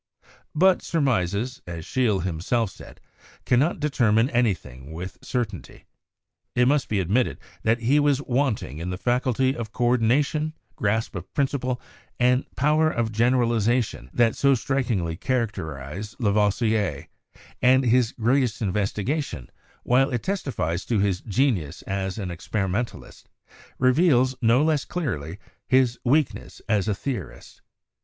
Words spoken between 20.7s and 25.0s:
to his genius as an experimen talist, reveals, no less